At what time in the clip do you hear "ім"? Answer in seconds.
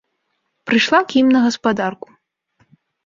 1.21-1.27